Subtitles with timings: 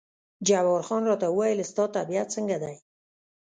[0.47, 2.75] جبار خان راته وویل ستا طبیعت څنګه دی؟